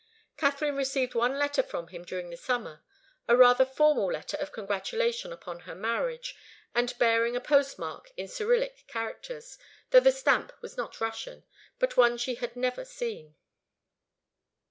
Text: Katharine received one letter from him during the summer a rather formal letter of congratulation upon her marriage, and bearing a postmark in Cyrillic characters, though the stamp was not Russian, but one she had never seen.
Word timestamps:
Katharine 0.35 0.75
received 0.77 1.13
one 1.13 1.37
letter 1.37 1.61
from 1.61 1.89
him 1.89 2.03
during 2.03 2.31
the 2.31 2.35
summer 2.35 2.81
a 3.27 3.37
rather 3.37 3.63
formal 3.67 4.11
letter 4.11 4.35
of 4.37 4.51
congratulation 4.51 5.31
upon 5.31 5.59
her 5.59 5.75
marriage, 5.75 6.35
and 6.73 6.97
bearing 6.97 7.35
a 7.35 7.39
postmark 7.39 8.09
in 8.17 8.27
Cyrillic 8.27 8.87
characters, 8.87 9.59
though 9.91 9.99
the 9.99 10.11
stamp 10.11 10.53
was 10.59 10.75
not 10.75 10.99
Russian, 11.01 11.43
but 11.77 11.97
one 11.97 12.17
she 12.17 12.33
had 12.33 12.55
never 12.55 12.83
seen. 12.83 13.35